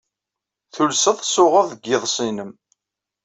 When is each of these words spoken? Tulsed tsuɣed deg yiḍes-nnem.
Tulsed 0.73 1.17
tsuɣed 1.19 1.67
deg 1.71 1.81
yiḍes-nnem. 1.87 2.51